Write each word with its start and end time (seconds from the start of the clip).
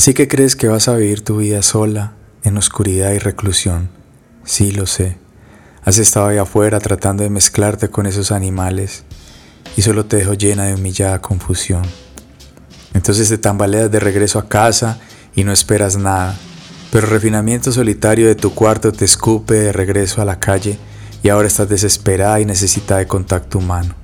Así 0.00 0.14
que 0.14 0.28
crees 0.28 0.56
que 0.56 0.66
vas 0.66 0.88
a 0.88 0.96
vivir 0.96 1.22
tu 1.22 1.36
vida 1.36 1.60
sola, 1.60 2.14
en 2.42 2.56
oscuridad 2.56 3.12
y 3.12 3.18
reclusión. 3.18 3.90
Sí, 4.44 4.72
lo 4.72 4.86
sé. 4.86 5.18
Has 5.84 5.98
estado 5.98 6.28
ahí 6.28 6.38
afuera 6.38 6.80
tratando 6.80 7.22
de 7.22 7.28
mezclarte 7.28 7.90
con 7.90 8.06
esos 8.06 8.32
animales 8.32 9.04
y 9.76 9.82
solo 9.82 10.06
te 10.06 10.16
dejo 10.16 10.32
llena 10.32 10.64
de 10.64 10.76
humillada 10.76 11.20
confusión. 11.20 11.82
Entonces 12.94 13.28
te 13.28 13.36
tambaleas 13.36 13.90
de 13.90 14.00
regreso 14.00 14.38
a 14.38 14.48
casa 14.48 14.98
y 15.36 15.44
no 15.44 15.52
esperas 15.52 15.98
nada, 15.98 16.34
pero 16.90 17.04
el 17.04 17.12
refinamiento 17.12 17.70
solitario 17.70 18.26
de 18.26 18.36
tu 18.36 18.54
cuarto 18.54 18.92
te 18.92 19.04
escupe 19.04 19.52
de 19.52 19.72
regreso 19.72 20.22
a 20.22 20.24
la 20.24 20.40
calle 20.40 20.78
y 21.22 21.28
ahora 21.28 21.46
estás 21.46 21.68
desesperada 21.68 22.40
y 22.40 22.46
necesita 22.46 22.96
de 22.96 23.06
contacto 23.06 23.58
humano. 23.58 23.94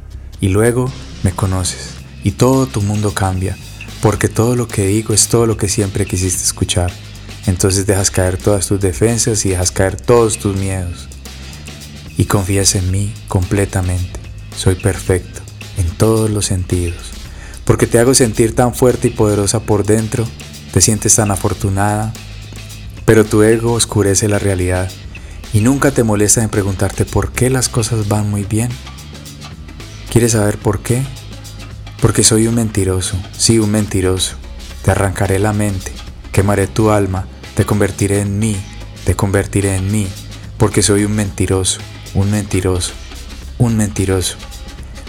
Y 0.43 0.49
luego 0.51 0.93
me 1.23 1.33
conoces 1.33 1.93
y 2.23 2.33
todo 2.33 2.67
tu 2.67 2.83
mundo 2.83 3.15
cambia, 3.15 3.57
porque 4.07 4.29
todo 4.29 4.55
lo 4.55 4.69
que 4.69 4.87
digo 4.87 5.13
es 5.13 5.27
todo 5.27 5.47
lo 5.47 5.57
que 5.57 5.69
siempre 5.69 6.07
quisiste 6.07 6.45
escuchar. 6.45 6.93
Entonces 7.47 7.87
dejas 7.87 8.13
caer 8.13 8.37
todas 8.37 8.69
tus 8.69 8.81
defensas 8.81 9.45
y 9.45 9.49
dejas 9.49 9.73
caer 9.73 10.01
todos 10.01 10.39
tus 10.39 10.55
miedos. 10.55 11.09
Y 12.17 12.27
confías 12.27 12.77
en 12.77 12.89
mí 12.93 13.13
completamente. 13.27 14.21
Soy 14.57 14.77
perfecto 14.77 15.41
en 15.77 15.89
todos 15.97 16.31
los 16.31 16.47
sentidos. 16.47 17.11
Porque 17.65 17.89
te 17.89 17.99
hago 17.99 18.15
sentir 18.15 18.55
tan 18.55 18.77
fuerte 18.77 19.09
y 19.09 19.11
poderosa 19.11 19.59
por 19.59 19.85
dentro, 19.85 20.25
te 20.73 20.81
sientes 20.81 21.17
tan 21.17 21.33
afortunada, 21.33 22.13
pero 23.07 23.25
tu 23.25 23.43
ego 23.43 23.73
oscurece 23.73 24.29
la 24.29 24.39
realidad 24.39 24.89
y 25.53 25.63
nunca 25.63 25.91
te 25.91 26.05
molesta 26.05 26.45
en 26.45 26.49
preguntarte 26.49 27.07
por 27.07 27.33
qué 27.33 27.51
las 27.51 27.69
cosas 27.69 28.07
van 28.07 28.31
muy 28.31 28.45
bien. 28.45 28.69
¿Quieres 30.13 30.31
saber 30.31 30.59
por 30.59 30.79
qué? 30.79 31.03
Porque 32.07 32.23
soy 32.23 32.47
un 32.47 32.55
mentiroso, 32.55 33.17
sí, 33.37 33.59
un 33.59 33.73
mentiroso. 33.73 34.37
Te 34.85 34.93
arrancaré 34.93 35.41
la 35.41 35.53
mente, 35.53 35.91
quemaré 36.31 36.69
tu 36.69 36.91
alma, 36.91 37.27
te 37.57 37.65
convertiré 37.65 38.21
en 38.21 38.39
mí, 38.39 38.57
te 39.05 39.17
convertiré 39.17 39.75
en 39.75 39.91
mí, 39.91 40.07
porque 40.57 40.83
soy 40.83 41.05
un 41.05 41.17
mentiroso, 41.17 41.81
un 42.15 42.31
mentiroso, 42.31 42.93
un 43.59 43.77
mentiroso. 43.77 44.37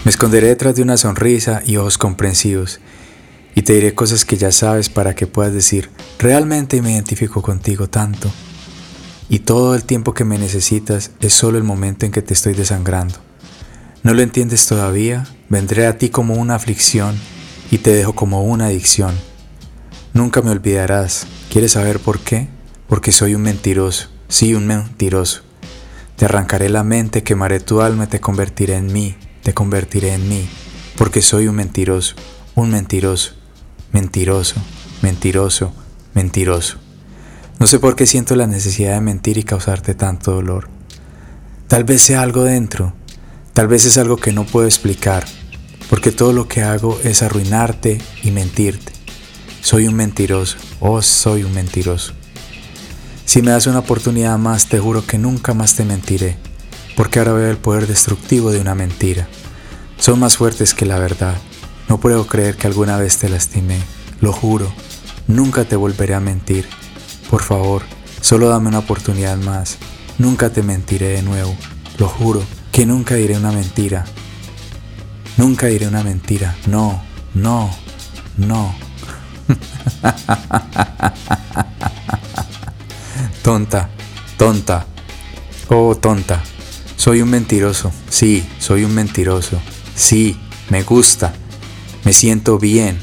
Me 0.04 0.10
esconderé 0.10 0.48
detrás 0.48 0.74
de 0.74 0.82
una 0.82 0.96
sonrisa 0.96 1.62
y 1.64 1.76
ojos 1.76 1.98
comprensivos, 1.98 2.80
y 3.54 3.62
te 3.62 3.74
diré 3.74 3.94
cosas 3.94 4.24
que 4.24 4.36
ya 4.36 4.50
sabes 4.50 4.88
para 4.88 5.14
que 5.14 5.28
puedas 5.28 5.52
decir, 5.52 5.90
realmente 6.18 6.82
me 6.82 6.94
identifico 6.94 7.42
contigo 7.42 7.88
tanto. 7.88 8.28
Y 9.28 9.38
todo 9.38 9.76
el 9.76 9.84
tiempo 9.84 10.14
que 10.14 10.24
me 10.24 10.36
necesitas 10.36 11.12
es 11.20 11.32
solo 11.32 11.58
el 11.58 11.64
momento 11.64 12.06
en 12.06 12.10
que 12.10 12.22
te 12.22 12.34
estoy 12.34 12.54
desangrando. 12.54 13.27
¿No 14.02 14.14
lo 14.14 14.22
entiendes 14.22 14.66
todavía? 14.66 15.26
Vendré 15.48 15.86
a 15.86 15.98
ti 15.98 16.08
como 16.08 16.34
una 16.34 16.54
aflicción 16.54 17.16
y 17.70 17.78
te 17.78 17.92
dejo 17.92 18.14
como 18.14 18.44
una 18.44 18.66
adicción. 18.66 19.14
Nunca 20.14 20.40
me 20.40 20.50
olvidarás. 20.50 21.26
¿Quieres 21.50 21.72
saber 21.72 21.98
por 21.98 22.20
qué? 22.20 22.48
Porque 22.88 23.12
soy 23.12 23.34
un 23.34 23.42
mentiroso, 23.42 24.08
sí, 24.28 24.54
un 24.54 24.66
mentiroso. 24.66 25.42
Te 26.16 26.24
arrancaré 26.24 26.68
la 26.68 26.84
mente, 26.84 27.22
quemaré 27.22 27.60
tu 27.60 27.80
alma 27.80 28.04
y 28.04 28.08
te 28.08 28.20
convertiré 28.20 28.74
en 28.74 28.92
mí, 28.92 29.16
te 29.42 29.54
convertiré 29.54 30.14
en 30.14 30.28
mí, 30.28 30.48
porque 30.96 31.22
soy 31.22 31.46
un 31.46 31.56
mentiroso, 31.56 32.14
un 32.54 32.70
mentiroso, 32.70 33.34
mentiroso, 33.92 34.56
mentiroso, 35.02 35.72
mentiroso. 36.14 36.78
No 37.60 37.66
sé 37.66 37.78
por 37.78 37.96
qué 37.96 38.06
siento 38.06 38.36
la 38.36 38.46
necesidad 38.46 38.94
de 38.94 39.00
mentir 39.00 39.38
y 39.38 39.44
causarte 39.44 39.94
tanto 39.94 40.32
dolor. 40.32 40.68
Tal 41.66 41.84
vez 41.84 42.02
sea 42.02 42.22
algo 42.22 42.44
dentro, 42.44 42.94
tal 43.58 43.66
vez 43.66 43.84
es 43.86 43.98
algo 43.98 44.18
que 44.18 44.30
no 44.30 44.44
puedo 44.44 44.68
explicar, 44.68 45.26
porque 45.90 46.12
todo 46.12 46.32
lo 46.32 46.46
que 46.46 46.62
hago 46.62 46.96
es 47.02 47.24
arruinarte 47.24 48.00
y 48.22 48.30
mentirte. 48.30 48.92
Soy 49.62 49.88
un 49.88 49.94
mentiroso, 49.94 50.58
oh 50.78 51.02
soy 51.02 51.42
un 51.42 51.52
mentiroso. 51.52 52.12
Si 53.24 53.42
me 53.42 53.50
das 53.50 53.66
una 53.66 53.80
oportunidad 53.80 54.38
más, 54.38 54.68
te 54.68 54.78
juro 54.78 55.04
que 55.04 55.18
nunca 55.18 55.54
más 55.54 55.74
te 55.74 55.84
mentiré, 55.84 56.36
porque 56.96 57.18
ahora 57.18 57.32
veo 57.32 57.50
el 57.50 57.56
poder 57.56 57.88
destructivo 57.88 58.52
de 58.52 58.60
una 58.60 58.76
mentira. 58.76 59.26
Son 59.98 60.20
más 60.20 60.36
fuertes 60.36 60.72
que 60.72 60.86
la 60.86 61.00
verdad. 61.00 61.36
No 61.88 61.98
puedo 61.98 62.28
creer 62.28 62.54
que 62.54 62.68
alguna 62.68 62.96
vez 62.96 63.18
te 63.18 63.28
lastimé, 63.28 63.80
lo 64.20 64.32
juro. 64.32 64.72
Nunca 65.26 65.64
te 65.64 65.74
volveré 65.74 66.14
a 66.14 66.20
mentir. 66.20 66.68
Por 67.28 67.42
favor, 67.42 67.82
solo 68.20 68.50
dame 68.50 68.68
una 68.68 68.78
oportunidad 68.78 69.36
más. 69.36 69.78
Nunca 70.16 70.50
te 70.50 70.62
mentiré 70.62 71.08
de 71.08 71.22
nuevo. 71.22 71.56
Lo 71.98 72.06
juro, 72.06 72.44
que 72.78 72.86
nunca 72.86 73.16
diré 73.16 73.36
una 73.36 73.50
mentira. 73.50 74.04
Nunca 75.36 75.66
diré 75.66 75.88
una 75.88 76.04
mentira. 76.04 76.56
No, 76.68 77.02
no, 77.34 77.76
no. 78.36 78.72
tonta, 83.42 83.90
tonta, 84.36 84.86
oh 85.70 85.96
tonta. 85.96 86.40
Soy 86.94 87.20
un 87.20 87.30
mentiroso, 87.30 87.90
sí, 88.08 88.46
soy 88.60 88.84
un 88.84 88.94
mentiroso, 88.94 89.60
sí, 89.96 90.38
me 90.70 90.84
gusta, 90.84 91.32
me 92.04 92.12
siento 92.12 92.60
bien, 92.60 93.00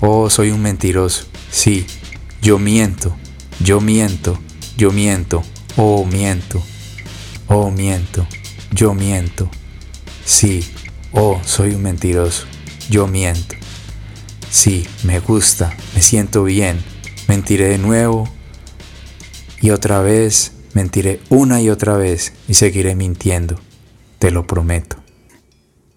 oh, 0.00 0.30
soy 0.30 0.50
un 0.50 0.62
mentiroso, 0.62 1.26
sí, 1.48 1.86
yo 2.40 2.58
miento, 2.58 3.14
yo 3.60 3.80
miento, 3.80 4.36
yo 4.76 4.90
miento, 4.90 5.44
oh, 5.76 6.04
miento, 6.04 6.60
oh, 7.46 7.70
miento, 7.70 8.26
yo 8.72 8.94
miento, 8.94 9.50
sí, 10.24 10.64
oh, 11.12 11.40
soy 11.44 11.74
un 11.74 11.82
mentiroso, 11.82 12.46
yo 12.88 13.06
miento. 13.06 13.54
Sí, 14.50 14.86
me 15.04 15.18
gusta, 15.20 15.74
me 15.94 16.02
siento 16.02 16.44
bien. 16.44 16.82
Mentiré 17.28 17.68
de 17.68 17.78
nuevo 17.78 18.28
y 19.60 19.70
otra 19.70 20.02
vez, 20.02 20.52
mentiré 20.74 21.20
una 21.28 21.62
y 21.62 21.70
otra 21.70 21.96
vez 21.96 22.32
y 22.48 22.54
seguiré 22.54 22.94
mintiendo. 22.94 23.58
Te 24.18 24.30
lo 24.30 24.46
prometo. 24.46 24.96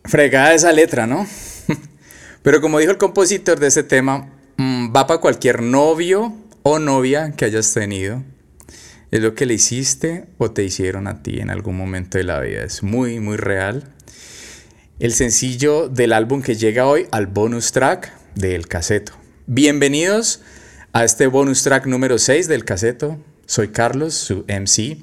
Fregada 0.06 0.54
esa 0.54 0.72
letra, 0.72 1.08
¿no? 1.08 1.28
Pero 2.44 2.62
como 2.62 2.80
dijo 2.80 2.92
el 2.92 2.98
compositor 2.98 3.60
de 3.60 3.68
ese 3.68 3.84
tema, 3.84 4.30
mm, 4.58 4.96
va 4.96 5.08
para 5.08 5.20
cualquier 5.20 5.62
novio 5.62 6.34
o 6.64 6.80
novia 6.80 7.34
que 7.36 7.46
hayas 7.46 7.74
tenido. 7.74 8.24
Es 9.16 9.22
lo 9.22 9.34
que 9.34 9.46
le 9.46 9.54
hiciste 9.54 10.26
o 10.40 10.52
te 10.52 10.66
hicieron 10.66 11.08
a 11.08 11.24
ti 11.24 11.40
en 11.40 11.50
algún 11.50 11.78
momento 11.78 12.18
de 12.18 12.26
la 12.26 12.42
vida. 12.42 12.66
Es 12.66 12.84
muy, 12.84 13.22
muy 13.22 13.38
real. 13.38 13.86
El 15.00 15.14
sencillo 15.14 15.88
del 15.88 16.12
álbum 16.12 16.42
que 16.42 16.56
llega 16.56 16.86
hoy 16.86 17.08
al 17.12 17.26
bonus 17.26 17.72
track 17.72 18.12
del 18.36 18.68
caseto. 18.68 19.14
Bienvenidos 19.48 20.42
a 20.92 21.06
este 21.06 21.28
bonus 21.28 21.64
track 21.64 21.86
número 21.86 22.18
6 22.18 22.50
del 22.50 22.66
caseto. 22.66 23.18
Soy 23.46 23.70
Carlos, 23.70 24.16
su 24.16 24.44
MC. 24.50 24.98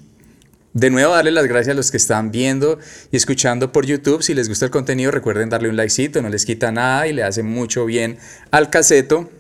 De 0.75 0.91
nuevo, 0.91 1.15
darle 1.15 1.31
las 1.31 1.47
gracias 1.47 1.73
a 1.73 1.77
los 1.79 1.91
que 1.91 1.97
están 1.97 2.31
viendo 2.31 2.79
y 3.13 3.17
escuchando 3.17 3.73
por 3.73 3.87
YouTube. 3.87 4.23
Si 4.23 4.35
les 4.35 4.47
gusta 4.47 4.67
el 4.67 4.71
contenido, 4.71 5.11
recuerden 5.11 5.49
darle 5.49 5.71
un 5.71 5.77
likecito, 5.77 6.21
no 6.21 6.29
les 6.29 6.45
quita 6.45 6.71
nada 6.71 7.07
y 7.07 7.15
le 7.15 7.23
hace 7.23 7.43
mucho 7.43 7.87
bien 7.87 8.19
al 8.51 8.69
caseto. 8.69 9.31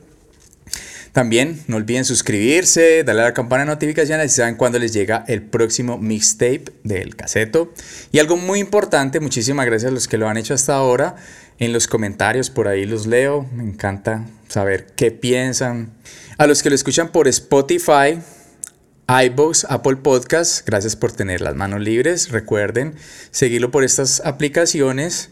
También 1.12 1.62
no 1.67 1.77
olviden 1.77 2.06
suscribirse, 2.06 3.05
darle 3.05 3.21
a 3.21 3.25
la 3.27 3.34
campana 3.34 3.65
de 3.65 3.71
notificaciones 3.71 4.33
y 4.33 4.37
saben 4.37 4.56
cuándo 4.56 4.78
les 4.78 4.95
llega 4.95 5.25
el 5.28 5.43
próximo 5.43 5.99
mixtape 5.99 6.73
del 6.84 7.17
caseto. 7.17 7.75
Y 8.12 8.19
algo 8.19 8.39
muy 8.39 8.61
importante, 8.61 9.21
muchísimas 9.21 9.67
gracias 9.67 9.91
a 9.91 9.95
los 9.95 10.09
que 10.09 10.17
lo 10.17 10.27
han 10.28 10.39
hecho 10.39 10.55
hasta 10.55 10.75
ahora. 10.75 11.17
En 11.59 11.75
los 11.75 11.87
comentarios 11.87 12.49
por 12.49 12.67
ahí 12.67 12.87
los 12.87 13.06
leo, 13.06 13.47
me 13.55 13.62
encanta 13.62 14.27
saber 14.49 14.87
qué 14.97 15.11
piensan. 15.11 15.93
A 16.39 16.47
los 16.47 16.62
que 16.62 16.71
lo 16.71 16.75
escuchan 16.75 17.12
por 17.12 17.28
Spotify, 17.28 18.19
iVoox, 19.06 19.67
Apple 19.69 19.97
Podcasts, 19.97 20.65
gracias 20.65 20.97
por 20.97 21.12
tener 21.12 21.43
las 21.43 21.55
manos 21.55 21.81
libres. 21.81 22.31
Recuerden 22.31 22.95
seguirlo 23.31 23.71
por 23.71 23.84
estas 23.84 24.22
aplicaciones. 24.25 25.28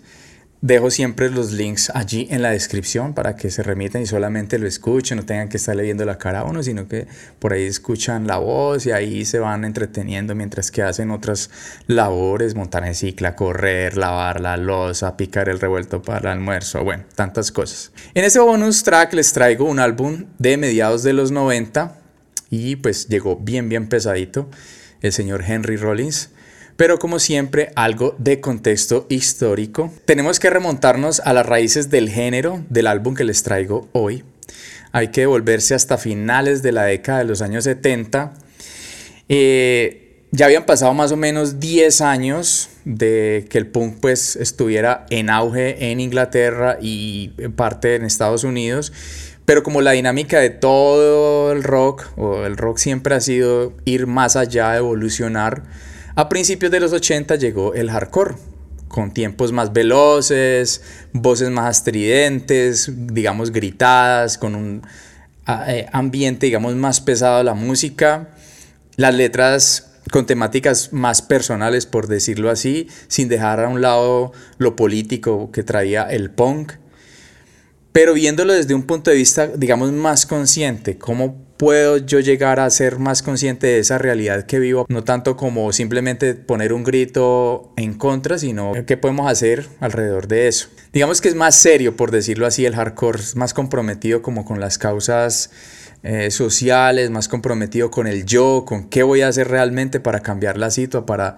Dejo 0.62 0.90
siempre 0.90 1.30
los 1.30 1.52
links 1.52 1.90
allí 1.94 2.28
en 2.30 2.42
la 2.42 2.50
descripción 2.50 3.14
para 3.14 3.34
que 3.34 3.50
se 3.50 3.62
remiten 3.62 4.02
y 4.02 4.06
solamente 4.06 4.58
lo 4.58 4.66
escuchen, 4.66 5.16
no 5.16 5.24
tengan 5.24 5.48
que 5.48 5.56
estar 5.56 5.74
leyendo 5.74 6.04
la 6.04 6.18
cara 6.18 6.40
a 6.40 6.44
uno, 6.44 6.62
sino 6.62 6.86
que 6.86 7.06
por 7.38 7.54
ahí 7.54 7.64
escuchan 7.64 8.26
la 8.26 8.36
voz 8.36 8.84
y 8.84 8.90
ahí 8.90 9.24
se 9.24 9.38
van 9.38 9.64
entreteniendo 9.64 10.34
mientras 10.34 10.70
que 10.70 10.82
hacen 10.82 11.12
otras 11.12 11.48
labores, 11.86 12.54
montar 12.54 12.84
en 12.84 12.94
cicla, 12.94 13.36
correr, 13.36 13.96
lavar 13.96 14.42
la 14.42 14.58
losa, 14.58 15.16
picar 15.16 15.48
el 15.48 15.60
revuelto 15.60 16.02
para 16.02 16.18
el 16.18 16.26
almuerzo, 16.26 16.84
bueno, 16.84 17.04
tantas 17.14 17.50
cosas. 17.50 17.90
En 18.12 18.26
este 18.26 18.38
bonus 18.38 18.82
track 18.82 19.14
les 19.14 19.32
traigo 19.32 19.64
un 19.64 19.78
álbum 19.78 20.26
de 20.38 20.58
mediados 20.58 21.02
de 21.02 21.14
los 21.14 21.30
90 21.30 21.96
y 22.50 22.76
pues 22.76 23.08
llegó 23.08 23.36
bien, 23.36 23.70
bien 23.70 23.88
pesadito 23.88 24.50
el 25.00 25.12
señor 25.12 25.42
Henry 25.42 25.78
Rollins 25.78 26.28
pero 26.80 26.98
como 26.98 27.18
siempre 27.18 27.72
algo 27.76 28.14
de 28.16 28.40
contexto 28.40 29.04
histórico. 29.10 29.92
Tenemos 30.06 30.40
que 30.40 30.48
remontarnos 30.48 31.20
a 31.20 31.34
las 31.34 31.44
raíces 31.44 31.90
del 31.90 32.08
género 32.08 32.64
del 32.70 32.86
álbum 32.86 33.14
que 33.14 33.24
les 33.24 33.42
traigo 33.42 33.90
hoy. 33.92 34.24
Hay 34.90 35.08
que 35.08 35.20
devolverse 35.20 35.74
hasta 35.74 35.98
finales 35.98 36.62
de 36.62 36.72
la 36.72 36.84
década 36.84 37.18
de 37.18 37.26
los 37.26 37.42
años 37.42 37.64
70. 37.64 38.32
Eh, 39.28 40.22
ya 40.30 40.46
habían 40.46 40.64
pasado 40.64 40.94
más 40.94 41.12
o 41.12 41.18
menos 41.18 41.60
10 41.60 42.00
años 42.00 42.70
de 42.86 43.44
que 43.50 43.58
el 43.58 43.66
punk 43.66 43.98
pues 44.00 44.36
estuviera 44.36 45.04
en 45.10 45.28
auge 45.28 45.90
en 45.90 46.00
Inglaterra 46.00 46.78
y 46.80 47.28
parte 47.56 47.96
en 47.96 48.06
Estados 48.06 48.42
Unidos 48.42 48.90
Pero 49.44 49.62
como 49.62 49.82
la 49.82 49.90
dinámica 49.90 50.40
de 50.40 50.48
todo 50.48 51.52
el 51.52 51.62
rock, 51.62 52.06
o 52.16 52.46
el 52.46 52.56
rock 52.56 52.78
siempre 52.78 53.14
ha 53.14 53.20
sido 53.20 53.74
ir 53.84 54.06
más 54.06 54.34
allá, 54.36 54.74
evolucionar, 54.78 55.62
a 56.14 56.28
principios 56.28 56.72
de 56.72 56.80
los 56.80 56.92
80 56.92 57.36
llegó 57.36 57.74
el 57.74 57.90
hardcore, 57.90 58.34
con 58.88 59.12
tiempos 59.12 59.52
más 59.52 59.72
veloces, 59.72 60.82
voces 61.12 61.50
más 61.50 61.78
estridentes, 61.78 62.90
digamos 63.06 63.52
gritadas, 63.52 64.36
con 64.36 64.56
un 64.56 64.82
eh, 65.46 65.86
ambiente, 65.92 66.46
digamos, 66.46 66.74
más 66.74 67.00
pesado 67.00 67.38
de 67.38 67.44
la 67.44 67.54
música, 67.54 68.30
las 68.96 69.14
letras 69.14 69.86
con 70.10 70.26
temáticas 70.26 70.92
más 70.92 71.22
personales, 71.22 71.86
por 71.86 72.08
decirlo 72.08 72.50
así, 72.50 72.88
sin 73.06 73.28
dejar 73.28 73.60
a 73.60 73.68
un 73.68 73.80
lado 73.80 74.32
lo 74.58 74.74
político 74.74 75.52
que 75.52 75.62
traía 75.62 76.02
el 76.02 76.30
punk, 76.30 76.72
pero 77.92 78.14
viéndolo 78.14 78.52
desde 78.52 78.74
un 78.74 78.84
punto 78.84 79.10
de 79.10 79.16
vista, 79.16 79.46
digamos, 79.46 79.92
más 79.92 80.26
consciente, 80.26 80.98
cómo 80.98 81.44
puedo 81.60 81.98
yo 81.98 82.20
llegar 82.20 82.58
a 82.58 82.70
ser 82.70 82.98
más 82.98 83.22
consciente 83.22 83.66
de 83.66 83.80
esa 83.80 83.98
realidad 83.98 84.46
que 84.46 84.58
vivo, 84.58 84.86
no 84.88 85.04
tanto 85.04 85.36
como 85.36 85.74
simplemente 85.74 86.34
poner 86.34 86.72
un 86.72 86.84
grito 86.84 87.74
en 87.76 87.92
contra, 87.92 88.38
sino 88.38 88.72
qué 88.86 88.96
podemos 88.96 89.30
hacer 89.30 89.66
alrededor 89.78 90.26
de 90.26 90.48
eso. 90.48 90.68
Digamos 90.94 91.20
que 91.20 91.28
es 91.28 91.34
más 91.34 91.54
serio, 91.54 91.96
por 91.96 92.12
decirlo 92.12 92.46
así, 92.46 92.64
el 92.64 92.76
hardcore, 92.76 93.20
es 93.20 93.36
más 93.36 93.52
comprometido 93.52 94.22
como 94.22 94.46
con 94.46 94.58
las 94.58 94.78
causas 94.78 95.50
eh, 96.02 96.30
sociales, 96.30 97.10
más 97.10 97.28
comprometido 97.28 97.90
con 97.90 98.06
el 98.06 98.24
yo, 98.24 98.64
con 98.66 98.88
qué 98.88 99.02
voy 99.02 99.20
a 99.20 99.28
hacer 99.28 99.48
realmente 99.48 100.00
para 100.00 100.20
cambiar 100.20 100.56
la 100.56 100.70
situación, 100.70 101.04
para, 101.04 101.36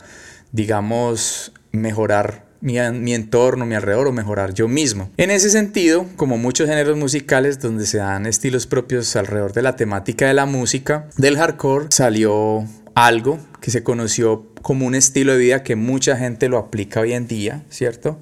digamos, 0.52 1.50
mejorar 1.72 2.51
mi, 2.62 2.78
entorno, 3.14 3.66
mi 3.66 3.74
alrededor 3.74 4.06
o 4.06 4.12
mejorar 4.12 4.54
yo 4.54 4.68
mismo. 4.68 5.10
En 5.16 5.30
ese 5.30 5.50
sentido, 5.50 6.06
como 6.16 6.38
muchos 6.38 6.68
géneros 6.68 6.96
musicales 6.96 7.60
donde 7.60 7.86
se 7.86 7.98
dan 7.98 8.24
estilos 8.24 8.66
propios 8.66 9.14
alrededor 9.16 9.52
de 9.52 9.62
la 9.62 9.76
temática 9.76 10.26
de 10.26 10.34
la 10.34 10.46
música, 10.46 11.08
del 11.16 11.36
hardcore 11.36 11.86
salió 11.90 12.64
algo 12.94 13.38
que 13.60 13.70
se 13.70 13.82
conoció 13.82 14.46
como 14.62 14.86
un 14.86 14.94
estilo 14.94 15.32
de 15.32 15.38
vida 15.38 15.62
que 15.62 15.76
mucha 15.76 16.16
gente 16.16 16.48
lo 16.48 16.58
aplica 16.58 17.00
hoy 17.00 17.12
en 17.12 17.26
día, 17.26 17.64
¿cierto? 17.68 18.20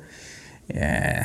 Eh, 0.75 1.23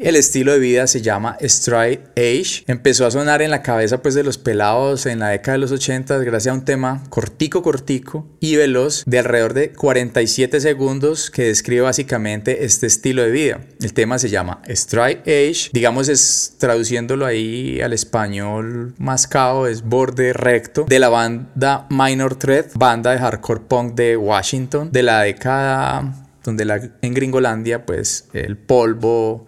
el 0.00 0.16
estilo 0.16 0.52
de 0.52 0.58
vida 0.58 0.86
se 0.86 1.02
llama 1.02 1.36
Stride 1.42 2.04
Age. 2.16 2.64
Empezó 2.66 3.06
a 3.06 3.10
sonar 3.10 3.42
en 3.42 3.50
la 3.50 3.62
cabeza 3.62 4.02
pues 4.02 4.14
de 4.14 4.22
los 4.22 4.38
pelados 4.38 5.06
en 5.06 5.20
la 5.20 5.28
década 5.28 5.52
de 5.52 5.58
los 5.58 5.72
80 5.72 6.18
gracias 6.18 6.52
a 6.52 6.54
un 6.54 6.64
tema 6.64 7.02
cortico, 7.08 7.62
cortico 7.62 8.26
y 8.40 8.56
veloz 8.56 9.04
de 9.06 9.18
alrededor 9.18 9.54
de 9.54 9.72
47 9.72 10.60
segundos 10.60 11.30
que 11.30 11.44
describe 11.44 11.82
básicamente 11.82 12.64
este 12.64 12.86
estilo 12.86 13.22
de 13.22 13.30
vida. 13.30 13.60
El 13.80 13.92
tema 13.94 14.18
se 14.18 14.28
llama 14.28 14.60
Stride 14.68 15.22
Age. 15.22 15.70
Digamos 15.72 16.08
es 16.08 16.56
traduciéndolo 16.58 17.26
ahí 17.26 17.80
al 17.80 17.92
español 17.92 18.94
más 18.98 19.26
cao, 19.26 19.66
es 19.66 19.82
borde 19.82 20.32
recto 20.32 20.84
de 20.88 20.98
la 20.98 21.08
banda 21.08 21.86
Minor 21.90 22.36
Threat, 22.36 22.72
banda 22.74 23.12
de 23.12 23.18
hardcore 23.18 23.60
punk 23.60 23.94
de 23.94 24.16
Washington 24.16 24.90
de 24.92 25.02
la 25.02 25.22
década 25.22 26.25
donde 26.46 26.92
en 27.02 27.12
Gringolandia 27.12 27.84
pues 27.84 28.28
el 28.32 28.56
polvo 28.56 29.46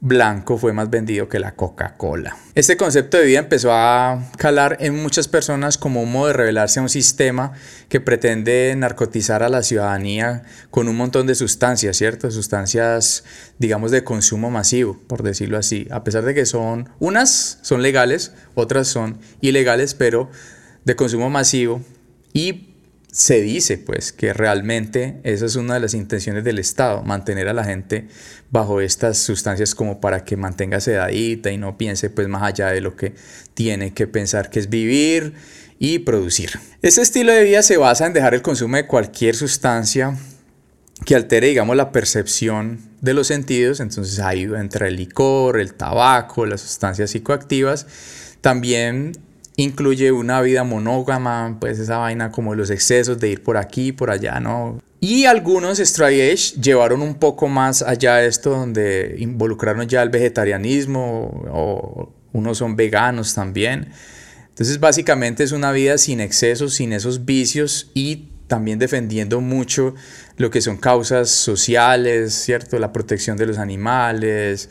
blanco 0.00 0.56
fue 0.56 0.72
más 0.72 0.88
vendido 0.88 1.28
que 1.28 1.38
la 1.38 1.54
Coca-Cola. 1.54 2.34
Este 2.54 2.78
concepto 2.78 3.18
de 3.18 3.24
vida 3.24 3.40
empezó 3.40 3.70
a 3.72 4.30
calar 4.38 4.78
en 4.80 4.96
muchas 4.96 5.28
personas 5.28 5.76
como 5.76 6.02
un 6.02 6.10
modo 6.10 6.28
de 6.28 6.32
revelarse 6.32 6.80
a 6.80 6.82
un 6.82 6.88
sistema 6.88 7.52
que 7.90 8.00
pretende 8.00 8.74
narcotizar 8.76 9.42
a 9.42 9.50
la 9.50 9.62
ciudadanía 9.62 10.42
con 10.70 10.88
un 10.88 10.96
montón 10.96 11.26
de 11.26 11.34
sustancias, 11.34 11.98
¿cierto? 11.98 12.30
Sustancias, 12.30 13.24
digamos, 13.58 13.90
de 13.90 14.02
consumo 14.02 14.50
masivo, 14.50 14.98
por 15.06 15.22
decirlo 15.22 15.58
así. 15.58 15.86
A 15.90 16.02
pesar 16.02 16.24
de 16.24 16.34
que 16.34 16.46
son, 16.46 16.88
unas 16.98 17.58
son 17.60 17.82
legales, 17.82 18.32
otras 18.54 18.88
son 18.88 19.18
ilegales, 19.42 19.92
pero 19.92 20.30
de 20.86 20.96
consumo 20.96 21.28
masivo. 21.28 21.82
Y 22.32 22.69
se 23.12 23.40
dice 23.40 23.78
pues 23.78 24.12
que 24.12 24.32
realmente 24.32 25.20
esa 25.24 25.46
es 25.46 25.56
una 25.56 25.74
de 25.74 25.80
las 25.80 25.94
intenciones 25.94 26.44
del 26.44 26.58
Estado, 26.58 27.02
mantener 27.02 27.48
a 27.48 27.52
la 27.52 27.64
gente 27.64 28.06
bajo 28.50 28.80
estas 28.80 29.18
sustancias 29.18 29.74
como 29.74 30.00
para 30.00 30.24
que 30.24 30.36
mantenga 30.36 30.80
sedadita 30.80 31.50
y 31.50 31.58
no 31.58 31.76
piense 31.76 32.10
pues 32.10 32.28
más 32.28 32.42
allá 32.42 32.68
de 32.68 32.80
lo 32.80 32.96
que 32.96 33.14
tiene 33.54 33.92
que 33.94 34.06
pensar 34.06 34.50
que 34.50 34.60
es 34.60 34.68
vivir 34.68 35.34
y 35.78 36.00
producir. 36.00 36.60
Este 36.82 37.02
estilo 37.02 37.32
de 37.32 37.44
vida 37.44 37.62
se 37.62 37.78
basa 37.78 38.06
en 38.06 38.12
dejar 38.12 38.34
el 38.34 38.42
consumo 38.42 38.76
de 38.76 38.86
cualquier 38.86 39.34
sustancia 39.34 40.16
que 41.04 41.16
altere 41.16 41.48
digamos 41.48 41.76
la 41.76 41.92
percepción 41.92 42.78
de 43.00 43.14
los 43.14 43.26
sentidos, 43.26 43.80
entonces 43.80 44.20
ahí 44.20 44.42
entra 44.42 44.86
el 44.86 44.96
licor, 44.96 45.58
el 45.58 45.74
tabaco, 45.74 46.46
las 46.46 46.60
sustancias 46.60 47.10
psicoactivas, 47.10 47.86
también 48.40 49.12
incluye 49.62 50.10
una 50.10 50.40
vida 50.40 50.64
monógama, 50.64 51.58
pues 51.60 51.78
esa 51.78 51.98
vaina 51.98 52.30
como 52.30 52.54
los 52.54 52.70
excesos 52.70 53.18
de 53.18 53.28
ir 53.28 53.42
por 53.42 53.56
aquí, 53.56 53.92
por 53.92 54.10
allá, 54.10 54.40
¿no? 54.40 54.80
Y 55.00 55.24
algunos 55.24 55.78
Stray 55.78 56.36
llevaron 56.60 57.02
un 57.02 57.14
poco 57.14 57.48
más 57.48 57.82
allá 57.82 58.24
esto, 58.24 58.50
donde 58.50 59.16
involucraron 59.18 59.86
ya 59.86 60.02
el 60.02 60.10
vegetarianismo 60.10 61.44
o 61.52 62.12
unos 62.32 62.58
son 62.58 62.76
veganos 62.76 63.34
también. 63.34 63.88
Entonces 64.48 64.78
básicamente 64.78 65.42
es 65.42 65.52
una 65.52 65.72
vida 65.72 65.96
sin 65.98 66.20
excesos, 66.20 66.74
sin 66.74 66.92
esos 66.92 67.24
vicios 67.24 67.90
y 67.94 68.28
también 68.46 68.78
defendiendo 68.78 69.40
mucho 69.40 69.94
lo 70.36 70.50
que 70.50 70.60
son 70.60 70.76
causas 70.76 71.30
sociales, 71.30 72.34
¿cierto? 72.34 72.78
La 72.78 72.92
protección 72.92 73.36
de 73.36 73.46
los 73.46 73.58
animales, 73.58 74.68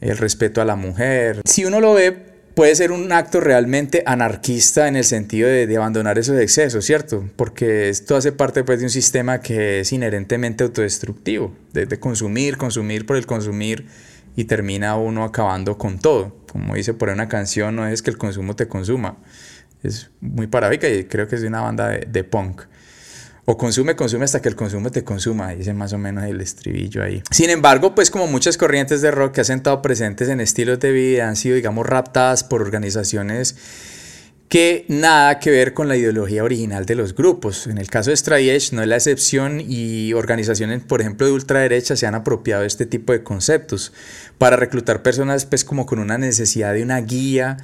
el 0.00 0.16
respeto 0.16 0.60
a 0.60 0.64
la 0.64 0.76
mujer. 0.76 1.42
Si 1.44 1.64
uno 1.64 1.80
lo 1.80 1.94
ve 1.94 2.27
puede 2.58 2.74
ser 2.74 2.90
un 2.90 3.12
acto 3.12 3.38
realmente 3.38 4.02
anarquista 4.04 4.88
en 4.88 4.96
el 4.96 5.04
sentido 5.04 5.48
de, 5.48 5.76
abandonar 5.76 6.18
esos 6.18 6.40
excesos, 6.40 6.84
¿cierto? 6.84 7.30
Porque 7.36 7.88
esto 7.88 8.16
hace 8.16 8.32
parte 8.32 8.64
pues, 8.64 8.80
de 8.80 8.86
un 8.86 8.90
sistema 8.90 9.40
que 9.40 9.78
es 9.78 9.92
inherentemente 9.92 10.64
autodestructivo, 10.64 11.54
de, 11.72 11.86
consumir, 12.00 12.56
consumir 12.56 13.06
por 13.06 13.16
el 13.16 13.26
consumir 13.26 13.86
y 14.34 14.46
termina 14.46 14.96
uno 14.96 15.22
acabando 15.22 15.78
con 15.78 16.00
todo. 16.00 16.34
Como 16.50 16.74
dice 16.74 16.94
por 16.94 17.10
una 17.10 17.28
canción, 17.28 17.76
no 17.76 17.86
es 17.86 18.02
que 18.02 18.10
el 18.10 18.18
consumo 18.18 18.56
te 18.56 18.66
consuma. 18.66 19.18
Es 19.84 20.10
muy 20.20 20.48
parábica 20.48 20.88
y 20.88 21.04
creo 21.04 21.28
que 21.28 21.36
es 21.36 21.42
de 21.42 21.46
una 21.46 21.60
banda 21.60 21.90
de, 21.90 22.08
de 22.10 22.24
punk. 22.24 22.62
O 23.50 23.56
consume, 23.56 23.96
consume 23.96 24.26
hasta 24.26 24.42
que 24.42 24.50
el 24.50 24.56
consumo 24.56 24.90
te 24.90 25.04
consuma, 25.04 25.54
dice 25.54 25.72
más 25.72 25.94
o 25.94 25.98
menos 25.98 26.24
el 26.24 26.38
estribillo 26.42 27.02
ahí. 27.02 27.22
Sin 27.30 27.48
embargo, 27.48 27.94
pues 27.94 28.10
como 28.10 28.26
muchas 28.26 28.58
corrientes 28.58 29.00
de 29.00 29.10
rock 29.10 29.36
que 29.36 29.40
han 29.40 29.56
estado 29.56 29.80
presentes 29.80 30.28
en 30.28 30.40
estilos 30.40 30.78
de 30.80 30.92
vida 30.92 31.30
han 31.30 31.34
sido, 31.34 31.56
digamos, 31.56 31.86
raptadas 31.86 32.44
por 32.44 32.60
organizaciones 32.60 33.56
que 34.50 34.84
nada 34.88 35.38
que 35.38 35.50
ver 35.50 35.72
con 35.72 35.88
la 35.88 35.96
ideología 35.96 36.44
original 36.44 36.84
de 36.84 36.94
los 36.94 37.14
grupos. 37.14 37.66
En 37.66 37.78
el 37.78 37.88
caso 37.88 38.10
de 38.10 38.18
Stray 38.18 38.48
no 38.72 38.82
es 38.82 38.88
la 38.88 38.96
excepción 38.96 39.62
y 39.66 40.12
organizaciones, 40.12 40.82
por 40.82 41.00
ejemplo, 41.00 41.26
de 41.26 41.32
ultraderecha 41.32 41.96
se 41.96 42.06
han 42.06 42.16
apropiado 42.16 42.64
este 42.64 42.84
tipo 42.84 43.14
de 43.14 43.22
conceptos 43.22 43.94
para 44.36 44.56
reclutar 44.56 45.02
personas 45.02 45.46
pues 45.46 45.64
como 45.64 45.86
con 45.86 46.00
una 46.00 46.18
necesidad 46.18 46.74
de 46.74 46.82
una 46.82 47.00
guía 47.00 47.56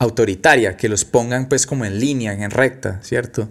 autoritaria, 0.00 0.76
que 0.76 0.88
los 0.88 1.04
pongan 1.04 1.48
pues 1.48 1.68
como 1.68 1.84
en 1.84 2.00
línea, 2.00 2.32
en 2.32 2.50
recta, 2.50 2.98
¿cierto? 3.04 3.48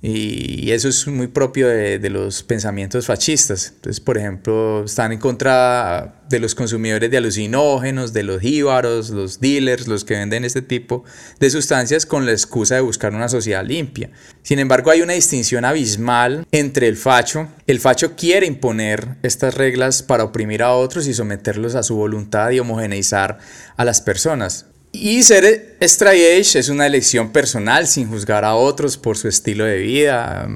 Y 0.00 0.70
eso 0.70 0.88
es 0.88 1.08
muy 1.08 1.26
propio 1.26 1.66
de, 1.66 1.98
los 2.08 2.44
pensamientos 2.44 3.06
fascistas. 3.06 3.72
Entonces, 3.74 3.98
por 3.98 4.16
ejemplo, 4.16 4.84
están 4.84 5.10
en 5.10 5.18
contra 5.18 6.22
de 6.30 6.38
los 6.38 6.54
consumidores 6.54 7.10
de 7.10 7.16
alucinógenos, 7.16 8.12
de 8.12 8.22
los 8.22 8.40
jíbaros, 8.40 9.10
los 9.10 9.40
dealers, 9.40 9.88
los 9.88 10.04
que 10.04 10.14
venden 10.14 10.44
este 10.44 10.62
tipo 10.62 11.04
de 11.40 11.50
sustancias 11.50 12.06
con 12.06 12.26
la 12.26 12.32
excusa 12.32 12.76
de 12.76 12.80
buscar 12.80 13.12
una 13.12 13.28
sociedad 13.28 13.64
limpia. 13.64 14.10
Sin 14.42 14.60
embargo, 14.60 14.92
hay 14.92 15.02
una 15.02 15.14
distinción 15.14 15.64
abismal 15.64 16.46
entre 16.52 16.86
el 16.86 16.96
facho. 16.96 17.48
El 17.66 17.80
facho 17.80 18.14
quiere 18.14 18.46
imponer 18.46 19.16
estas 19.24 19.54
reglas 19.54 20.04
para 20.04 20.22
oprimir 20.22 20.62
a 20.62 20.74
otros 20.74 21.08
y 21.08 21.14
someterlos 21.14 21.74
a 21.74 21.82
su 21.82 21.96
voluntad 21.96 22.50
y 22.50 22.60
homogeneizar 22.60 23.38
a 23.76 23.84
las 23.84 24.00
personas. 24.00 24.66
Y 24.92 25.22
ser 25.22 25.76
straight 25.80 26.56
es 26.56 26.68
una 26.68 26.86
elección 26.86 27.30
personal 27.30 27.86
sin 27.86 28.08
juzgar 28.08 28.44
a 28.44 28.54
otros 28.54 28.96
por 28.96 29.16
su 29.16 29.28
estilo 29.28 29.64
de 29.64 29.78
vida. 29.78 30.48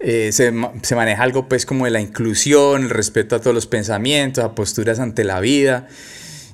Eh, 0.00 0.30
se, 0.32 0.52
se, 0.82 0.94
maneja 0.94 1.22
algo 1.22 1.48
pues 1.48 1.66
como 1.66 1.84
de 1.84 1.90
la 1.90 2.00
inclusión, 2.00 2.84
el 2.84 2.90
respeto 2.90 3.36
a 3.36 3.40
todos 3.40 3.54
los 3.54 3.66
pensamientos, 3.66 4.44
a 4.44 4.54
posturas 4.54 4.98
ante 4.98 5.24
la 5.24 5.40
vida. 5.40 5.86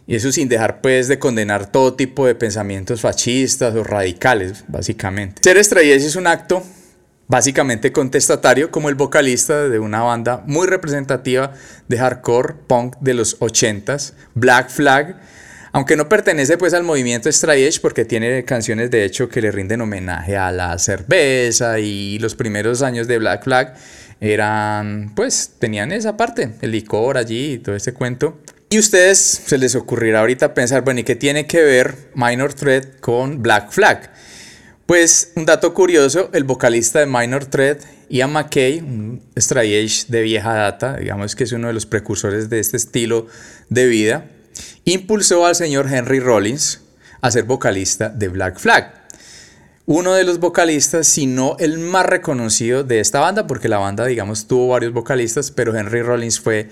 Y 0.07 0.17
eso 0.17 0.31
sin 0.33 0.49
dejar 0.49 0.83
pues 0.83 1.09
de 1.09 1.19
condenar 1.19 1.73
todo 1.73 1.95
tipo 1.95 2.27
de 2.27 2.35
pensamientos 2.35 3.01
fascistas 3.01 3.75
o 3.75 3.85
radicales, 3.85 4.65
básicamente. 4.69 5.41
Ser 5.43 5.57
straight 5.59 5.93
es 5.93 6.17
un 6.17 6.27
acto 6.27 6.63
básicamente 7.27 7.91
contestatario 7.91 8.71
como 8.71 8.91
el 8.91 8.97
vocalista 8.97 9.69
de 9.69 9.79
una 9.79 10.03
banda 10.03 10.43
muy 10.47 10.67
representativa 10.67 11.53
de 11.89 11.99
hardcore 11.99 12.55
punk 12.67 12.97
de 13.01 13.15
los 13.15 13.41
80s, 13.41 14.13
Black 14.35 14.69
Flag 14.69 15.21
aunque 15.75 15.97
no 15.97 16.09
pertenece 16.09 16.57
pues 16.57 16.73
al 16.73 16.85
movimiento 16.85 17.29
Straight 17.29 17.81
porque 17.81 18.05
tiene 18.05 18.45
canciones 18.45 18.93
de 18.93 19.05
hecho 19.05 19.29
que 19.29 19.43
le 19.43 19.51
rinden 19.51 19.81
homenaje 19.81 20.37
a 20.37 20.53
la 20.53 20.79
cerveza 20.79 21.81
y 21.81 22.21
los 22.21 22.37
primeros 22.37 22.81
años 22.81 23.09
de 23.09 23.19
Black 23.19 23.43
Flag 23.43 23.75
eran 24.21 25.13
pues 25.17 25.55
tenían 25.59 25.91
esa 25.91 26.17
parte, 26.17 26.55
el 26.61 26.71
licor 26.71 27.19
allí 27.19 27.55
y 27.55 27.59
todo 27.59 27.75
ese 27.75 27.93
cuento. 27.93 28.41
Y 28.71 28.79
ustedes 28.79 29.19
se 29.19 29.59
les 29.59 29.75
ocurrirá 29.75 30.21
ahorita 30.21 30.55
pensar, 30.55 30.83
bueno, 30.85 31.01
¿y 31.01 31.03
qué 31.03 31.17
tiene 31.17 31.49
que 31.49 31.61
ver 31.61 31.97
Minor 32.15 32.55
Threat 32.55 33.01
con 33.01 33.43
Black 33.43 33.73
Flag? 33.73 34.13
Pues 34.87 35.33
un 35.35 35.45
dato 35.45 35.75
curioso, 35.75 36.31
el 36.33 36.45
vocalista 36.45 37.01
de 37.01 37.07
Minor 37.07 37.47
Threat, 37.47 37.83
Ian 38.11 38.33
McKay, 38.33 38.79
un 38.79 39.23
straight 39.35 40.07
de 40.07 40.23
vieja 40.23 40.55
data, 40.55 40.99
digamos 40.99 41.35
que 41.35 41.43
es 41.43 41.51
uno 41.51 41.67
de 41.67 41.75
los 41.75 41.85
precursores 41.85 42.49
de 42.49 42.61
este 42.61 42.77
estilo 42.77 43.27
de 43.71 43.87
vida, 43.87 44.31
impulsó 44.85 45.47
al 45.47 45.55
señor 45.55 45.93
Henry 45.93 46.21
Rollins 46.21 46.81
a 47.21 47.31
ser 47.31 47.45
vocalista 47.45 48.09
de 48.09 48.29
Black 48.29 48.59
Flag. 48.59 49.05
Uno 49.87 50.15
de 50.15 50.25
los 50.25 50.41
vocalistas, 50.41 51.07
si 51.07 51.27
no 51.27 51.57
el 51.59 51.79
más 51.79 52.07
reconocido 52.07 52.85
de 52.85 53.01
esta 53.01 53.21
banda, 53.21 53.47
porque 53.47 53.69
la 53.69 53.79
banda, 53.79 54.07
digamos, 54.07 54.47
tuvo 54.47 54.69
varios 54.69 54.93
vocalistas, 54.93 55.51
pero 55.51 55.77
Henry 55.77 56.03
Rollins 56.03 56.41
fue 56.41 56.71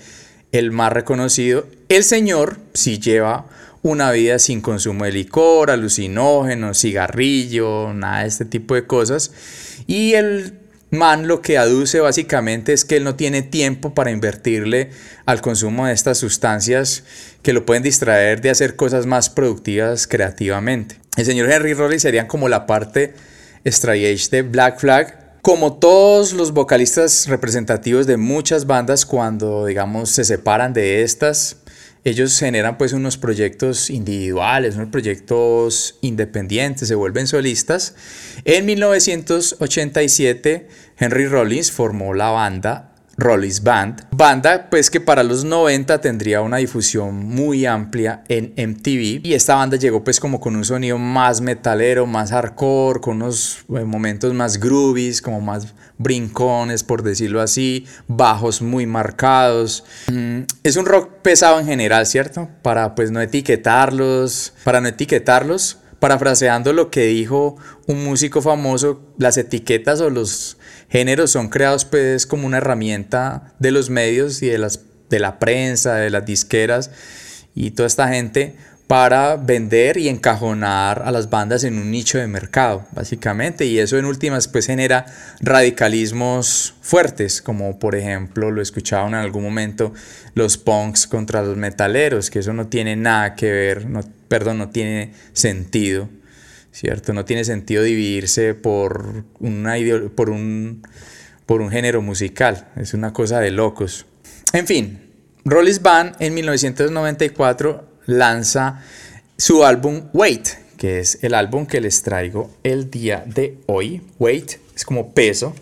el 0.51 0.71
más 0.71 0.91
reconocido. 0.91 1.67
El 1.89 2.03
señor 2.03 2.57
sí 2.73 2.99
lleva 2.99 3.45
una 3.83 4.11
vida 4.11 4.39
sin 4.39 4.61
consumo 4.61 5.05
de 5.05 5.11
licor, 5.11 5.69
alucinógenos, 5.69 6.79
cigarrillo, 6.79 7.93
nada 7.93 8.21
de 8.21 8.29
este 8.29 8.45
tipo 8.45 8.73
de 8.73 8.87
cosas. 8.87 9.31
Y 9.85 10.13
el 10.13 10.62
man 10.93 11.27
lo 11.27 11.41
que 11.41 11.57
aduce 11.57 11.99
básicamente 11.99 12.71
es 12.71 12.85
que 12.85 12.97
él 12.97 13.03
no 13.03 13.15
tiene 13.15 13.41
tiempo 13.41 13.93
para 13.93 14.11
invertirle 14.11 14.91
al 15.25 15.41
consumo 15.41 15.87
de 15.87 15.93
estas 15.93 16.19
sustancias 16.19 17.03
que 17.41 17.51
lo 17.51 17.65
pueden 17.65 17.83
distraer 17.83 18.41
de 18.41 18.51
hacer 18.51 18.75
cosas 18.75 19.05
más 19.05 19.29
productivas 19.29 20.07
creativamente. 20.07 20.97
El 21.17 21.25
señor 21.25 21.51
Henry 21.51 21.73
Rollins 21.73 22.03
sería 22.03 22.27
como 22.27 22.47
la 22.47 22.65
parte 22.65 23.13
straight 23.65 24.29
de 24.29 24.41
Black 24.43 24.79
Flag, 24.79 25.39
como 25.41 25.73
todos 25.73 26.33
los 26.33 26.53
vocalistas 26.53 27.27
representativos 27.27 28.07
de 28.07 28.17
muchas 28.17 28.65
bandas 28.65 29.05
cuando 29.05 29.65
digamos 29.65 30.09
se 30.09 30.23
separan 30.23 30.73
de 30.73 31.03
estas 31.03 31.57
ellos 32.05 32.37
generan 32.37 32.77
pues 32.77 32.93
unos 32.93 33.17
proyectos 33.17 33.89
individuales, 33.89 34.75
unos 34.75 34.89
proyectos 34.89 35.97
independientes, 36.01 36.87
se 36.87 36.95
vuelven 36.95 37.27
solistas. 37.27 37.95
En 38.43 38.65
1987 38.65 40.67
Henry 40.97 41.27
Rollins 41.27 41.71
formó 41.71 42.13
la 42.13 42.29
banda 42.29 42.92
Rollins 43.23 43.63
Band, 43.63 44.05
banda 44.11 44.67
pues 44.69 44.89
que 44.89 44.99
para 44.99 45.23
los 45.23 45.45
90 45.45 46.01
tendría 46.01 46.41
una 46.41 46.57
difusión 46.57 47.25
muy 47.25 47.65
amplia 47.65 48.23
en 48.27 48.53
MTV 48.57 49.25
y 49.25 49.33
esta 49.33 49.55
banda 49.55 49.77
llegó 49.77 50.03
pues 50.03 50.19
como 50.19 50.41
con 50.41 50.55
un 50.55 50.65
sonido 50.65 50.97
más 50.97 51.39
metalero, 51.39 52.05
más 52.05 52.31
hardcore, 52.31 52.99
con 52.99 53.17
unos 53.17 53.65
eh, 53.69 53.85
momentos 53.85 54.33
más 54.33 54.59
groovies, 54.59 55.21
como 55.21 55.39
más 55.39 55.73
brincones 55.97 56.83
por 56.83 57.01
decirlo 57.01 57.41
así, 57.41 57.87
bajos 58.07 58.61
muy 58.61 58.85
marcados. 58.85 59.85
Mm, 60.11 60.41
es 60.63 60.75
un 60.75 60.85
rock 60.85 61.21
pesado 61.21 61.59
en 61.59 61.65
general, 61.65 62.05
¿cierto? 62.05 62.49
Para 62.61 62.93
pues 62.93 63.09
no 63.09 63.21
etiquetarlos, 63.21 64.53
para 64.65 64.81
no 64.81 64.89
etiquetarlos, 64.89 65.77
parafraseando 66.03 66.73
lo 66.73 66.91
que 66.91 67.05
dijo 67.05 67.55
un 67.87 68.03
músico 68.03 68.41
famoso, 68.41 69.01
las 69.17 69.37
etiquetas 69.37 70.01
o 70.01 70.09
los 70.09 70.57
géneros 70.93 71.31
son 71.31 71.49
creados 71.49 71.85
pues 71.85 72.27
como 72.27 72.45
una 72.45 72.57
herramienta 72.57 73.51
de 73.57 73.71
los 73.71 73.89
medios 73.89 74.43
y 74.43 74.47
de, 74.47 74.59
las, 74.59 74.81
de 75.09 75.19
la 75.19 75.39
prensa, 75.39 75.95
de 75.95 76.11
las 76.11 76.23
disqueras 76.23 76.91
y 77.55 77.71
toda 77.71 77.87
esta 77.87 78.09
gente 78.09 78.55
para 78.85 79.37
vender 79.37 79.97
y 79.97 80.07
encajonar 80.07 81.01
a 81.03 81.11
las 81.11 81.31
bandas 81.31 81.63
en 81.63 81.79
un 81.79 81.89
nicho 81.89 82.19
de 82.19 82.27
mercado, 82.27 82.85
básicamente. 82.91 83.65
Y 83.65 83.79
eso 83.79 83.97
en 83.97 84.05
últimas 84.05 84.47
pues 84.47 84.67
genera 84.67 85.07
radicalismos 85.41 86.75
fuertes, 86.81 87.41
como 87.41 87.79
por 87.79 87.95
ejemplo 87.95 88.51
lo 88.51 88.61
escuchaban 88.61 89.15
en 89.15 89.21
algún 89.21 89.41
momento 89.41 89.93
los 90.35 90.59
punks 90.59 91.07
contra 91.07 91.41
los 91.41 91.57
metaleros, 91.57 92.29
que 92.29 92.37
eso 92.37 92.53
no 92.53 92.67
tiene 92.67 92.95
nada 92.95 93.33
que 93.33 93.51
ver, 93.51 93.89
no, 93.89 94.01
perdón, 94.27 94.59
no 94.59 94.69
tiene 94.69 95.11
sentido. 95.31 96.07
¿Cierto? 96.73 97.13
No 97.13 97.23
tiene 97.23 97.45
sentido 97.45 97.83
dividirse 97.83 98.55
por, 98.55 99.23
una 99.39 99.75
por, 100.15 100.29
un, 100.29 100.81
por 101.45 101.61
un 101.61 101.69
género 101.69 102.01
musical, 102.01 102.67
es 102.75 102.93
una 102.93 103.13
cosa 103.13 103.39
de 103.39 103.51
locos. 103.51 104.05
En 104.51 104.67
fin, 104.67 104.99
Rollis 105.45 105.81
Band 105.81 106.15
en 106.19 106.33
1994 106.33 107.87
lanza 108.07 108.83
su 109.37 109.63
álbum 109.63 110.09
Wait, 110.13 110.49
que 110.77 110.99
es 110.99 111.19
el 111.21 111.35
álbum 111.35 111.65
que 111.65 111.79
les 111.79 112.01
traigo 112.01 112.51
el 112.63 112.89
día 112.89 113.23
de 113.25 113.59
hoy. 113.67 114.01
Wait 114.19 114.57
es 114.75 114.83
como 114.83 115.13
peso 115.13 115.53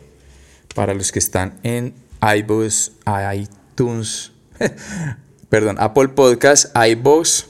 para 0.73 0.93
los 0.93 1.11
que 1.11 1.19
están 1.19 1.59
en 1.63 1.93
iBooks, 2.21 2.93
iTunes, 3.35 4.31
perdón, 5.49 5.75
Apple 5.79 6.09
Podcast, 6.09 6.75
iBooks 6.75 7.47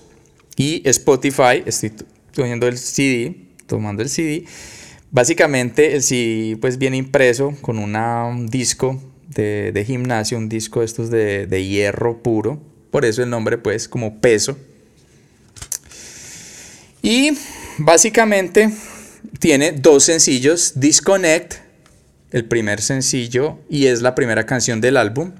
y 0.56 0.82
Spotify. 0.89 1.63
Estoy 1.65 1.94
poniendo 2.34 2.68
el 2.68 2.77
CD 2.77 3.50
tomando 3.71 4.03
el 4.03 4.09
CD. 4.09 4.43
Básicamente 5.11 5.95
el 5.95 6.57
pues 6.59 6.77
viene 6.77 6.97
impreso 6.97 7.55
con 7.61 7.79
un 7.79 8.47
disco 8.47 9.01
de, 9.29 9.83
gimnasio, 9.87 10.37
un 10.37 10.49
disco 10.49 10.81
de 10.81 10.85
estos 10.85 11.09
de 11.09 11.65
hierro 11.65 12.21
puro, 12.21 12.61
por 12.91 13.05
eso 13.05 13.23
el 13.23 13.29
nombre 13.29 13.57
pues 13.57 13.87
como 13.87 14.19
peso. 14.19 14.57
Y 17.01 17.31
básicamente 17.77 18.69
tiene 19.39 19.71
dos 19.71 20.03
sencillos, 20.03 20.73
Disconnect, 20.75 21.55
el 22.31 22.45
primer 22.45 22.81
sencillo 22.81 23.59
y 23.69 23.87
es 23.87 24.01
la 24.01 24.13
primera 24.15 24.45
canción 24.45 24.81
del 24.81 24.97
álbum. 24.97 25.31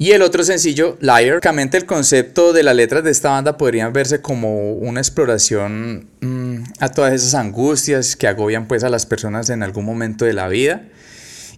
Y 0.00 0.12
el 0.12 0.22
otro 0.22 0.44
sencillo, 0.44 0.96
Liar, 1.00 1.34
básicamente 1.34 1.76
el 1.76 1.84
concepto 1.84 2.52
de 2.52 2.62
las 2.62 2.76
letras 2.76 3.02
de 3.02 3.10
esta 3.10 3.30
banda 3.30 3.58
podrían 3.58 3.92
verse 3.92 4.20
como 4.22 4.74
una 4.74 5.00
exploración 5.00 6.06
mm, 6.20 6.58
a 6.78 6.88
todas 6.90 7.12
esas 7.12 7.34
angustias 7.34 8.14
que 8.14 8.28
agobian 8.28 8.68
pues 8.68 8.84
a 8.84 8.90
las 8.90 9.06
personas 9.06 9.50
en 9.50 9.64
algún 9.64 9.84
momento 9.84 10.24
de 10.24 10.34
la 10.34 10.46
vida. 10.46 10.82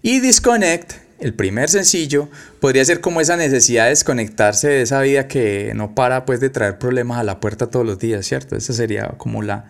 Y 0.01 0.21
Disconnect, 0.21 0.95
el 1.21 1.35
primer 1.35 1.69
sencillo, 1.69 2.31
podría 2.61 2.83
ser 2.83 3.03
como 3.03 3.21
esa 3.21 3.37
necesidad 3.37 3.85
de 3.85 3.91
desconectarse 3.91 4.69
de 4.69 4.83
esa 4.83 5.03
vida 5.03 5.29
que 5.29 5.73
no 5.75 5.95
para 5.95 6.25
pues 6.25 6.41
de 6.41 6.49
traer 6.49 6.79
problemas 6.79 7.19
a 7.19 7.25
la 7.25 7.41
puerta 7.41 7.67
todos 7.67 7.85
los 7.85 7.99
días, 7.99 8.25
¿cierto? 8.25 8.57
Esa 8.57 8.73
sería 8.73 9.09
como 9.19 9.43
la, 9.43 9.67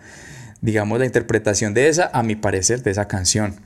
digamos, 0.61 0.97
la 0.97 1.05
interpretación 1.05 1.73
de 1.73 1.89
esa, 1.89 2.09
a 2.13 2.23
mi 2.23 2.37
parecer, 2.37 2.83
de 2.83 2.91
esa 2.91 3.09
canción. 3.09 3.57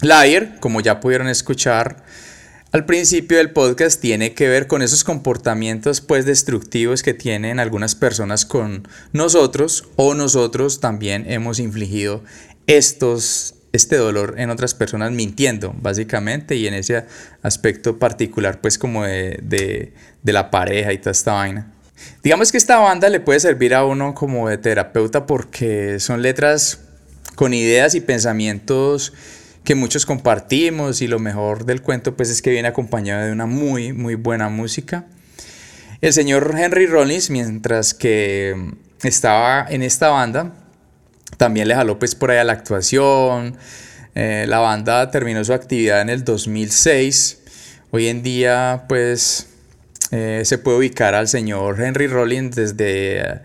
Liar, 0.00 0.56
como 0.60 0.80
ya 0.80 1.00
pudieron 1.00 1.28
escuchar, 1.28 2.04
al 2.74 2.86
principio 2.86 3.36
del 3.36 3.52
podcast 3.52 4.00
tiene 4.00 4.34
que 4.34 4.48
ver 4.48 4.66
con 4.66 4.82
esos 4.82 5.04
comportamientos 5.04 6.00
pues 6.00 6.26
destructivos 6.26 7.04
que 7.04 7.14
tienen 7.14 7.60
algunas 7.60 7.94
personas 7.94 8.44
con 8.44 8.88
nosotros 9.12 9.84
o 9.94 10.14
nosotros 10.14 10.80
también 10.80 11.24
hemos 11.30 11.60
infligido 11.60 12.24
estos 12.66 13.54
este 13.70 13.94
dolor 13.94 14.34
en 14.38 14.50
otras 14.50 14.74
personas 14.74 15.12
mintiendo 15.12 15.72
básicamente 15.80 16.56
y 16.56 16.66
en 16.66 16.74
ese 16.74 17.04
aspecto 17.42 18.00
particular 18.00 18.60
pues 18.60 18.76
como 18.76 19.04
de, 19.04 19.92
de 20.24 20.32
la 20.32 20.50
pareja 20.50 20.92
y 20.92 20.98
toda 20.98 21.12
esta 21.12 21.34
vaina. 21.34 21.72
Digamos 22.24 22.50
que 22.50 22.58
esta 22.58 22.78
banda 22.78 23.08
le 23.08 23.20
puede 23.20 23.38
servir 23.38 23.72
a 23.76 23.84
uno 23.84 24.14
como 24.14 24.48
de 24.48 24.58
terapeuta 24.58 25.26
porque 25.26 26.00
son 26.00 26.22
letras 26.22 26.80
con 27.36 27.54
ideas 27.54 27.94
y 27.94 28.00
pensamientos 28.00 29.12
que 29.64 29.74
muchos 29.74 30.06
compartimos 30.06 31.00
y 31.00 31.06
lo 31.06 31.18
mejor 31.18 31.64
del 31.64 31.82
cuento 31.82 32.16
pues 32.16 32.28
es 32.30 32.42
que 32.42 32.50
viene 32.50 32.68
acompañado 32.68 33.24
de 33.24 33.32
una 33.32 33.46
muy 33.46 33.92
muy 33.92 34.14
buena 34.14 34.48
música. 34.48 35.06
El 36.00 36.12
señor 36.12 36.54
Henry 36.56 36.86
Rollins 36.86 37.30
mientras 37.30 37.94
que 37.94 38.72
estaba 39.02 39.66
en 39.68 39.82
esta 39.82 40.10
banda 40.10 40.52
también 41.38 41.66
le 41.68 41.74
jaló 41.74 41.98
pues 41.98 42.14
por 42.14 42.30
ahí 42.30 42.38
a 42.38 42.44
la 42.44 42.52
actuación. 42.52 43.56
Eh, 44.14 44.44
la 44.48 44.58
banda 44.58 45.10
terminó 45.10 45.42
su 45.44 45.52
actividad 45.52 46.02
en 46.02 46.10
el 46.10 46.24
2006. 46.24 47.38
Hoy 47.90 48.08
en 48.08 48.22
día 48.22 48.84
pues 48.86 49.48
eh, 50.10 50.42
se 50.44 50.58
puede 50.58 50.78
ubicar 50.78 51.14
al 51.14 51.26
señor 51.26 51.80
Henry 51.80 52.06
Rollins 52.06 52.54
desde, 52.54 53.40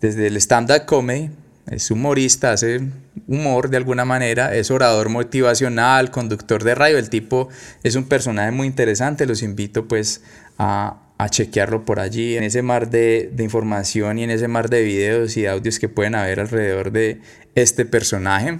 desde 0.00 0.28
el 0.28 0.36
stand-up 0.36 0.86
comedy 0.86 1.30
es 1.70 1.90
humorista, 1.90 2.52
hace 2.52 2.80
humor 3.26 3.70
de 3.70 3.76
alguna 3.76 4.04
manera, 4.04 4.54
es 4.54 4.70
orador 4.70 5.08
motivacional, 5.08 6.10
conductor 6.10 6.64
de 6.64 6.74
radio, 6.74 6.98
el 6.98 7.10
tipo 7.10 7.48
es 7.82 7.94
un 7.94 8.04
personaje 8.04 8.50
muy 8.50 8.66
interesante, 8.66 9.26
los 9.26 9.42
invito 9.42 9.88
pues 9.88 10.22
a, 10.58 11.04
chequearlo 11.30 11.84
por 11.84 11.98
allí, 11.98 12.36
en 12.36 12.44
ese 12.44 12.62
mar 12.62 12.90
de, 12.90 13.30
de, 13.32 13.42
información 13.42 14.18
y 14.18 14.22
en 14.22 14.30
ese 14.30 14.46
mar 14.46 14.70
de 14.70 14.82
videos 14.82 15.36
y 15.36 15.46
audios 15.46 15.80
que 15.80 15.88
pueden 15.88 16.14
haber 16.14 16.38
alrededor 16.38 16.92
de 16.92 17.20
este 17.56 17.84
personaje. 17.84 18.58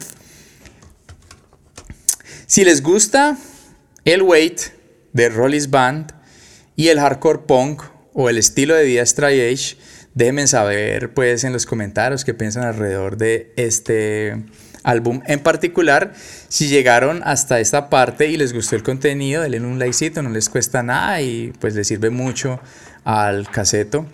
Si 2.47 2.65
les 2.65 2.83
gusta 2.83 3.39
el 4.05 4.23
weight 4.23 4.61
de 5.13 5.29
Rollis 5.29 5.71
Band 5.71 6.13
y 6.75 6.89
el 6.89 6.99
hardcore 6.99 7.41
punk 7.41 7.83
o 8.15 8.29
el 8.29 8.39
estilo 8.39 8.75
de 8.75 8.85
vida 8.85 9.05
Stray 9.07 9.53
Age, 9.53 9.77
Déjenme 10.19 10.49
saber 10.49 11.15
pues 11.15 11.45
en 11.45 11.53
los 11.53 11.65
comentarios 11.65 12.25
qué 12.25 12.35
piensan 12.35 12.65
alrededor 12.65 13.19
de 13.19 13.53
este 13.55 14.43
álbum 14.83 15.23
en 15.27 15.39
particular. 15.39 16.13
Si 16.49 16.67
llegaron 16.67 17.23
hasta 17.25 17.61
esta 17.61 17.89
parte 17.89 18.27
y 18.27 18.37
les 18.37 18.53
gustó 18.53 18.75
el 18.75 18.83
contenido, 18.83 19.43
denle 19.43 19.61
un 19.61 19.79
likecito, 19.79 20.21
no 20.21 20.31
les 20.31 20.49
cuesta 20.49 20.83
nada 20.83 21.23
y 21.23 21.53
pues 21.61 21.77
les 21.77 21.87
sirve 21.87 22.11
mucho 22.11 22.59
al 23.05 23.49
caseto. 23.49 24.07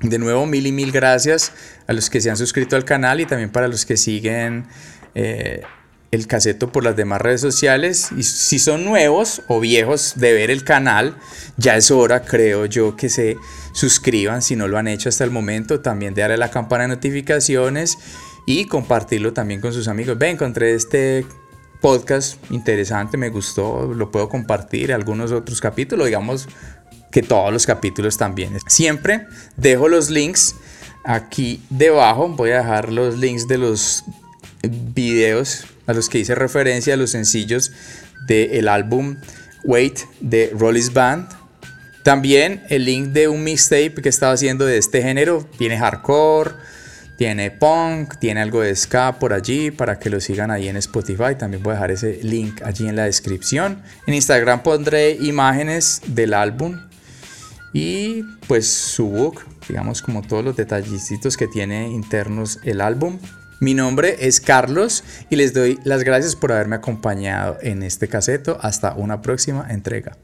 De 0.00 0.18
nuevo, 0.18 0.46
mil 0.46 0.66
y 0.66 0.72
mil 0.72 0.90
gracias 0.90 1.52
a 1.86 1.92
los 1.92 2.10
que 2.10 2.20
se 2.20 2.30
han 2.30 2.36
suscrito 2.36 2.74
al 2.74 2.84
canal 2.84 3.20
y 3.20 3.26
también 3.26 3.50
para 3.50 3.68
los 3.68 3.86
que 3.86 3.96
siguen 3.96 4.66
eh, 5.14 5.62
el 6.10 6.26
caseto 6.26 6.72
por 6.72 6.82
las 6.82 6.96
demás 6.96 7.20
redes 7.20 7.40
sociales. 7.40 8.08
Y 8.16 8.24
si 8.24 8.58
son 8.58 8.84
nuevos 8.84 9.42
o 9.46 9.60
viejos 9.60 10.14
de 10.16 10.32
ver 10.32 10.50
el 10.50 10.64
canal, 10.64 11.14
ya 11.56 11.76
es 11.76 11.92
hora, 11.92 12.24
creo 12.24 12.66
yo, 12.66 12.96
que 12.96 13.08
se 13.08 13.36
suscriban 13.74 14.40
si 14.40 14.56
no 14.56 14.66
lo 14.68 14.78
han 14.78 14.88
hecho 14.88 15.10
hasta 15.10 15.24
el 15.24 15.30
momento. 15.30 15.80
También 15.80 16.14
darle 16.14 16.38
la 16.38 16.50
campana 16.50 16.84
de 16.84 16.88
notificaciones 16.88 17.98
y 18.46 18.64
compartirlo 18.66 19.34
también 19.34 19.60
con 19.60 19.74
sus 19.74 19.88
amigos. 19.88 20.16
Ve, 20.16 20.30
encontré 20.30 20.74
este 20.74 21.26
podcast 21.82 22.38
interesante, 22.50 23.18
me 23.18 23.28
gustó, 23.28 23.92
lo 23.92 24.10
puedo 24.10 24.30
compartir. 24.30 24.92
Algunos 24.94 25.32
otros 25.32 25.60
capítulos, 25.60 26.06
digamos 26.06 26.48
que 27.12 27.22
todos 27.22 27.52
los 27.52 27.66
capítulos 27.66 28.16
también. 28.16 28.58
Siempre 28.66 29.26
dejo 29.56 29.88
los 29.88 30.08
links 30.08 30.54
aquí 31.04 31.62
debajo. 31.68 32.28
Voy 32.28 32.52
a 32.52 32.58
dejar 32.58 32.90
los 32.90 33.18
links 33.18 33.46
de 33.46 33.58
los 33.58 34.04
videos 34.62 35.64
a 35.86 35.92
los 35.92 36.08
que 36.08 36.18
hice 36.18 36.34
referencia, 36.34 36.96
los 36.96 37.10
sencillos 37.10 37.72
del 38.26 38.68
álbum 38.68 39.16
Wait 39.64 40.00
de 40.20 40.52
Rollis 40.58 40.92
Band. 40.92 41.43
También 42.04 42.62
el 42.68 42.84
link 42.84 43.08
de 43.08 43.28
un 43.28 43.42
mixtape 43.42 43.94
que 43.94 44.10
estaba 44.10 44.34
haciendo 44.34 44.66
de 44.66 44.76
este 44.76 45.00
género. 45.00 45.48
Tiene 45.56 45.78
hardcore, 45.78 46.50
tiene 47.16 47.50
punk, 47.50 48.18
tiene 48.18 48.42
algo 48.42 48.60
de 48.60 48.76
ska 48.76 49.18
por 49.18 49.32
allí 49.32 49.70
para 49.70 49.98
que 49.98 50.10
lo 50.10 50.20
sigan 50.20 50.50
ahí 50.50 50.68
en 50.68 50.76
Spotify. 50.76 51.34
También 51.38 51.62
voy 51.62 51.70
a 51.70 51.74
dejar 51.76 51.92
ese 51.92 52.20
link 52.22 52.60
allí 52.62 52.86
en 52.86 52.96
la 52.96 53.04
descripción. 53.04 53.82
En 54.06 54.12
Instagram 54.12 54.62
pondré 54.62 55.12
imágenes 55.12 56.02
del 56.06 56.34
álbum 56.34 56.78
y 57.72 58.22
pues 58.48 58.68
su 58.68 59.08
book, 59.08 59.40
digamos 59.66 60.02
como 60.02 60.20
todos 60.20 60.44
los 60.44 60.56
detallicitos 60.56 61.38
que 61.38 61.48
tiene 61.48 61.88
internos 61.88 62.58
el 62.64 62.82
álbum. 62.82 63.18
Mi 63.60 63.72
nombre 63.72 64.16
es 64.20 64.42
Carlos 64.42 65.04
y 65.30 65.36
les 65.36 65.54
doy 65.54 65.78
las 65.84 66.04
gracias 66.04 66.36
por 66.36 66.52
haberme 66.52 66.76
acompañado 66.76 67.56
en 67.62 67.82
este 67.82 68.08
caseto. 68.08 68.58
Hasta 68.60 68.92
una 68.92 69.22
próxima 69.22 69.66
entrega. 69.70 70.18